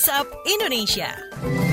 WhatsApp 0.00 0.32
Indonesia. 0.46 1.69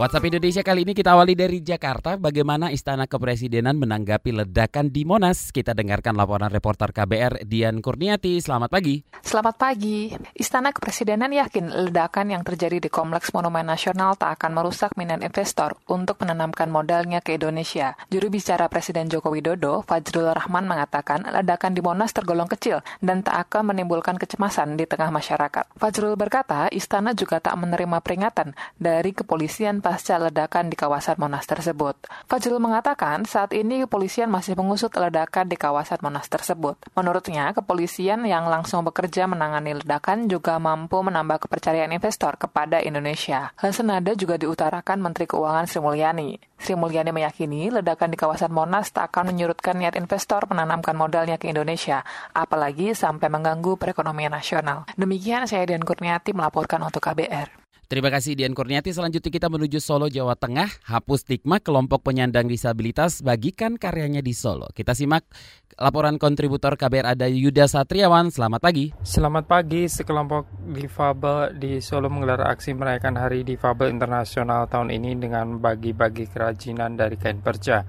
WhatsApp 0.00 0.32
Indonesia 0.32 0.64
kali 0.64 0.88
ini 0.88 0.96
kita 0.96 1.12
awali 1.12 1.36
dari 1.36 1.60
Jakarta. 1.60 2.16
Bagaimana 2.16 2.72
Istana 2.72 3.04
Kepresidenan 3.04 3.76
menanggapi 3.76 4.32
ledakan 4.32 4.88
di 4.88 5.04
Monas? 5.04 5.52
Kita 5.52 5.76
dengarkan 5.76 6.16
laporan 6.16 6.48
reporter 6.48 6.88
KBR 6.88 7.44
Dian 7.44 7.84
Kurniati. 7.84 8.40
Selamat 8.40 8.72
pagi. 8.72 9.04
Selamat 9.20 9.60
pagi. 9.60 10.08
Istana 10.32 10.72
Kepresidenan 10.72 11.28
yakin 11.36 11.68
ledakan 11.92 12.32
yang 12.32 12.40
terjadi 12.40 12.80
di 12.80 12.88
Kompleks 12.88 13.36
Monumen 13.36 13.68
Nasional 13.68 14.16
tak 14.16 14.40
akan 14.40 14.56
merusak 14.56 14.96
minat 14.96 15.20
investor 15.20 15.76
untuk 15.84 16.16
menanamkan 16.24 16.72
modalnya 16.72 17.20
ke 17.20 17.36
Indonesia. 17.36 17.92
Juru 18.08 18.32
bicara 18.32 18.72
Presiden 18.72 19.12
Joko 19.12 19.28
Widodo, 19.28 19.84
Fajrul 19.84 20.32
Rahman 20.32 20.64
mengatakan 20.64 21.28
ledakan 21.28 21.76
di 21.76 21.84
Monas 21.84 22.16
tergolong 22.16 22.48
kecil 22.48 22.80
dan 23.04 23.20
tak 23.20 23.36
akan 23.52 23.76
menimbulkan 23.76 24.16
kecemasan 24.16 24.80
di 24.80 24.88
tengah 24.88 25.12
masyarakat. 25.12 25.76
Fajrul 25.76 26.16
berkata, 26.16 26.72
Istana 26.72 27.12
juga 27.12 27.36
tak 27.44 27.52
menerima 27.60 28.00
peringatan 28.00 28.56
dari 28.80 29.12
kepolisian 29.12 29.84
pasca 29.90 30.22
ledakan 30.22 30.70
di 30.70 30.78
kawasan 30.78 31.18
Monas 31.18 31.50
tersebut. 31.50 31.98
Fajrul 32.30 32.62
mengatakan 32.62 33.26
saat 33.26 33.50
ini 33.50 33.82
kepolisian 33.82 34.30
masih 34.30 34.54
mengusut 34.54 34.94
ledakan 34.94 35.50
di 35.50 35.58
kawasan 35.58 35.98
Monas 35.98 36.30
tersebut. 36.30 36.78
Menurutnya, 36.94 37.50
kepolisian 37.50 38.22
yang 38.22 38.46
langsung 38.46 38.86
bekerja 38.86 39.26
menangani 39.26 39.82
ledakan 39.82 40.30
juga 40.30 40.62
mampu 40.62 41.02
menambah 41.02 41.42
kepercayaan 41.42 41.90
investor 41.90 42.38
kepada 42.38 42.78
Indonesia. 42.78 43.50
Hal 43.58 43.74
senada 43.74 44.14
juga 44.14 44.38
diutarakan 44.38 45.02
Menteri 45.02 45.26
Keuangan 45.26 45.66
Sri 45.66 45.82
Mulyani. 45.82 46.38
Sri 46.54 46.78
Mulyani 46.78 47.10
meyakini 47.10 47.74
ledakan 47.74 48.14
di 48.14 48.16
kawasan 48.20 48.54
Monas 48.54 48.94
tak 48.94 49.10
akan 49.10 49.34
menyurutkan 49.34 49.74
niat 49.74 49.98
investor 49.98 50.46
menanamkan 50.46 50.94
modalnya 50.94 51.34
ke 51.34 51.50
Indonesia, 51.50 52.06
apalagi 52.30 52.94
sampai 52.94 53.26
mengganggu 53.26 53.74
perekonomian 53.74 54.30
nasional. 54.30 54.86
Demikian 54.94 55.50
saya 55.50 55.66
Dian 55.66 55.82
Kurniati 55.82 56.30
melaporkan 56.30 56.78
untuk 56.86 57.02
KBR. 57.02 57.59
Terima 57.90 58.06
kasih 58.06 58.38
Dian 58.38 58.54
Kurniati. 58.54 58.94
Selanjutnya 58.94 59.34
kita 59.34 59.50
menuju 59.50 59.82
Solo, 59.82 60.06
Jawa 60.06 60.38
Tengah. 60.38 60.70
Hapus 60.86 61.26
stigma 61.26 61.58
kelompok 61.58 62.06
penyandang 62.06 62.46
disabilitas 62.46 63.18
bagikan 63.18 63.74
karyanya 63.74 64.22
di 64.22 64.30
Solo. 64.30 64.70
Kita 64.70 64.94
simak 64.94 65.26
laporan 65.74 66.14
kontributor 66.14 66.78
KBR 66.78 67.18
ada 67.18 67.26
Yuda 67.26 67.66
Satriawan. 67.66 68.30
Selamat 68.30 68.62
pagi. 68.62 68.94
Selamat 69.02 69.50
pagi. 69.50 69.90
Sekelompok 69.90 70.70
difabel 70.70 71.58
di 71.58 71.82
Solo 71.82 72.06
menggelar 72.06 72.46
aksi 72.46 72.78
merayakan 72.78 73.18
Hari 73.18 73.42
Difabel 73.42 73.90
Internasional 73.90 74.70
tahun 74.70 74.94
ini 74.94 75.18
dengan 75.18 75.58
bagi-bagi 75.58 76.30
kerajinan 76.30 76.94
dari 76.94 77.18
kain 77.18 77.42
perca. 77.42 77.82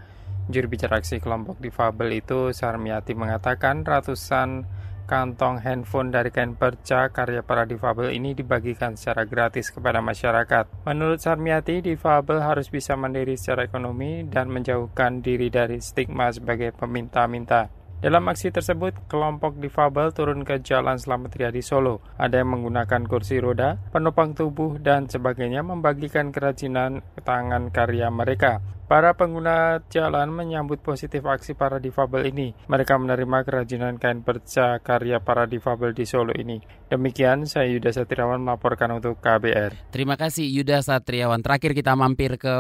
Juru 0.49 0.65
bicara 0.65 0.97
aksi 0.97 1.21
kelompok 1.21 1.61
difabel 1.61 2.25
itu 2.25 2.49
Sarmiati 2.49 3.13
mengatakan 3.13 3.85
ratusan 3.85 4.65
kantong 5.05 5.61
handphone 5.61 6.09
dari 6.09 6.29
kain 6.29 6.57
perca 6.57 7.11
karya 7.13 7.41
para 7.41 7.63
difabel 7.63 8.13
ini 8.13 8.33
dibagikan 8.33 8.97
secara 8.97 9.23
gratis 9.23 9.69
kepada 9.69 9.99
masyarakat. 9.99 10.87
Menurut 10.87 11.19
Sarmiati, 11.21 11.81
difabel 11.83 12.41
harus 12.41 12.67
bisa 12.67 12.93
mandiri 12.93 13.37
secara 13.37 13.65
ekonomi 13.65 14.25
dan 14.25 14.49
menjauhkan 14.49 15.21
diri 15.21 15.47
dari 15.47 15.79
stigma 15.79 16.29
sebagai 16.31 16.73
peminta-minta. 16.75 17.81
Dalam 18.01 18.25
aksi 18.33 18.49
tersebut, 18.49 18.97
kelompok 19.05 19.61
difabel 19.61 20.09
turun 20.09 20.41
ke 20.41 20.57
Jalan 20.57 20.97
Slamet 20.97 21.37
Riyadi 21.37 21.61
Solo. 21.61 22.01
Ada 22.17 22.41
yang 22.41 22.57
menggunakan 22.57 23.05
kursi 23.05 23.37
roda, 23.37 23.77
penopang 23.93 24.33
tubuh, 24.33 24.81
dan 24.81 25.05
sebagainya 25.05 25.61
membagikan 25.61 26.33
kerajinan 26.33 27.05
tangan 27.21 27.69
karya 27.69 28.09
mereka. 28.09 28.57
Para 28.91 29.15
pengguna 29.15 29.79
jalan 29.87 30.35
menyambut 30.35 30.83
positif 30.83 31.23
aksi 31.23 31.55
para 31.55 31.79
difabel 31.79 32.27
ini. 32.27 32.51
Mereka 32.67 32.99
menerima 32.99 33.47
kerajinan 33.47 33.95
kain 33.95 34.19
perca 34.19 34.83
karya 34.83 35.23
para 35.23 35.47
difabel 35.47 35.95
di 35.95 36.03
Solo 36.03 36.35
ini. 36.35 36.59
Demikian, 36.91 37.47
saya 37.47 37.71
Yuda 37.71 37.95
Satriawan 37.95 38.43
melaporkan 38.43 38.91
untuk 38.91 39.15
KBR. 39.23 39.95
Terima 39.95 40.19
kasih 40.19 40.43
Yuda 40.43 40.83
Satriawan. 40.83 41.39
Terakhir 41.39 41.71
kita 41.71 41.95
mampir 41.95 42.35
ke 42.35 42.51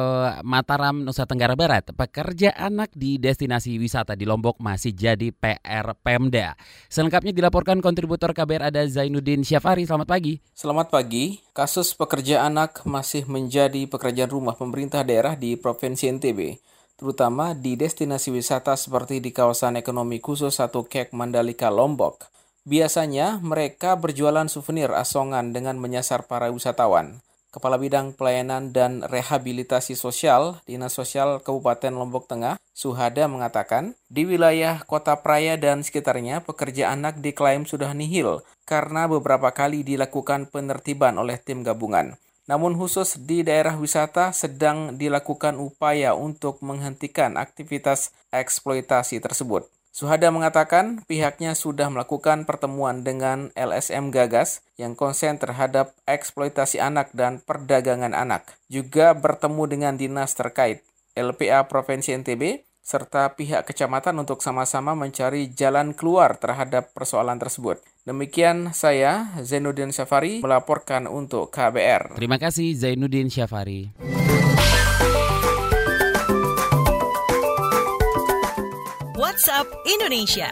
Mataram, 0.47 1.03
Nusa 1.03 1.27
Tenggara 1.27 1.59
Barat. 1.59 1.91
Pekerja 1.91 2.55
anak 2.55 2.95
di 2.95 3.19
destinasi 3.19 3.75
wisata 3.75 4.15
di 4.15 4.23
Lombok 4.23 4.63
masih 4.63 4.95
jadi 4.95 5.35
PR 5.35 5.99
Pemda. 5.99 6.55
Selengkapnya 6.87 7.35
dilaporkan 7.35 7.83
kontributor 7.83 8.31
KBR 8.31 8.71
ada 8.71 8.87
Zainuddin 8.87 9.43
Syafari. 9.43 9.83
Selamat 9.83 10.07
pagi. 10.07 10.39
Selamat 10.55 10.87
pagi. 10.95 11.43
Kasus 11.51 11.91
pekerja 11.91 12.47
anak 12.47 12.87
masih 12.87 13.27
menjadi 13.27 13.83
pekerjaan 13.83 14.31
rumah 14.31 14.55
pemerintah 14.55 15.03
daerah 15.03 15.35
di 15.35 15.59
Provinsi 15.59 16.20
NTB, 16.21 16.61
terutama 17.01 17.57
di 17.57 17.73
destinasi 17.73 18.29
wisata 18.29 18.77
seperti 18.77 19.17
di 19.17 19.33
kawasan 19.33 19.81
ekonomi 19.81 20.21
khusus 20.21 20.61
satu 20.61 20.85
Kek 20.85 21.17
Mandalika 21.17 21.73
Lombok. 21.73 22.29
Biasanya 22.61 23.41
mereka 23.41 23.97
berjualan 23.97 24.45
souvenir 24.45 24.93
asongan 24.93 25.49
dengan 25.49 25.81
menyasar 25.81 26.29
para 26.29 26.53
wisatawan. 26.53 27.25
Kepala 27.51 27.75
Bidang 27.75 28.15
Pelayanan 28.15 28.71
dan 28.71 29.03
Rehabilitasi 29.03 29.97
Sosial 29.97 30.63
Dinas 30.63 30.95
Sosial 30.95 31.43
Kabupaten 31.43 31.91
Lombok 31.91 32.29
Tengah, 32.29 32.55
Suhada 32.71 33.27
mengatakan, 33.27 33.97
di 34.07 34.23
wilayah 34.23 34.79
Kota 34.87 35.19
Praya 35.19 35.59
dan 35.59 35.83
sekitarnya 35.83 36.45
pekerja 36.47 36.95
anak 36.95 37.19
diklaim 37.19 37.67
sudah 37.67 37.91
nihil 37.91 38.45
karena 38.63 39.09
beberapa 39.09 39.51
kali 39.51 39.83
dilakukan 39.83 40.47
penertiban 40.47 41.19
oleh 41.19 41.35
tim 41.41 41.65
gabungan. 41.65 42.15
Namun 42.49 42.73
khusus 42.73 43.21
di 43.21 43.45
daerah 43.45 43.77
wisata 43.77 44.33
sedang 44.33 44.97
dilakukan 44.97 45.61
upaya 45.61 46.17
untuk 46.17 46.61
menghentikan 46.65 47.37
aktivitas 47.37 48.15
eksploitasi 48.33 49.21
tersebut. 49.21 49.69
Suhada 49.91 50.31
mengatakan 50.31 51.03
pihaknya 51.03 51.51
sudah 51.51 51.91
melakukan 51.91 52.47
pertemuan 52.47 53.03
dengan 53.03 53.51
LSM 53.59 54.07
Gagas 54.07 54.63
yang 54.79 54.95
konsen 54.95 55.35
terhadap 55.35 55.91
eksploitasi 56.07 56.79
anak 56.79 57.11
dan 57.11 57.43
perdagangan 57.43 58.15
anak. 58.15 58.55
Juga 58.71 59.11
bertemu 59.11 59.63
dengan 59.67 59.93
dinas 59.99 60.31
terkait, 60.31 60.87
LPA 61.11 61.67
Provinsi 61.67 62.15
NTB, 62.15 62.70
serta 62.91 63.31
pihak 63.31 63.63
kecamatan 63.63 64.19
untuk 64.19 64.43
sama-sama 64.43 64.91
mencari 64.91 65.47
jalan 65.55 65.95
keluar 65.95 66.35
terhadap 66.35 66.91
persoalan 66.91 67.39
tersebut. 67.39 67.79
Demikian 68.03 68.75
saya, 68.75 69.31
Zainuddin 69.39 69.95
Syafari, 69.95 70.43
melaporkan 70.43 71.07
untuk 71.07 71.47
KBR. 71.47 72.19
Terima 72.19 72.35
kasih 72.35 72.75
Zainuddin 72.75 73.31
Syafari. 73.31 73.95
WhatsApp 79.15 79.71
Indonesia. 79.87 80.51